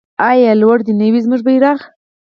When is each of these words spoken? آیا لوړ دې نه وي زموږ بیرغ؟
آیا 0.29 0.51
لوړ 0.61 0.77
دې 0.85 0.93
نه 0.99 1.07
وي 1.11 1.19
زموږ 1.25 1.41
بیرغ؟ 1.47 1.79